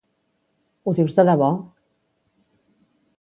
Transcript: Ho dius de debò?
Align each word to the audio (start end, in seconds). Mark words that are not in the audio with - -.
Ho 0.83 0.93
dius 0.99 1.19
de 1.19 1.25
debò? 1.29 1.49